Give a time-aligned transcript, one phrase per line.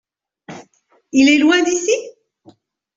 [1.11, 1.93] Il est loin d’ici?